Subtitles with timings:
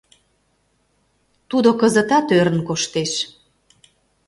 [1.49, 3.11] Тудо кызытат ӧрын коштеш: